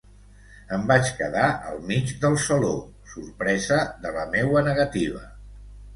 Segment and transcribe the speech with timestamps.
[0.77, 1.43] Em vaig quedar
[1.73, 2.73] al mig del saló,
[3.15, 5.23] sorpresa de la meua negativa.